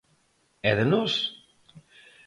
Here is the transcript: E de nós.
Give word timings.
E 0.69 0.71
de 0.77 0.85
nós. 0.91 1.13